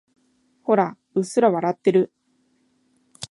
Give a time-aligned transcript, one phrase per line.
[0.63, 2.11] ほら、うっすら笑ってる。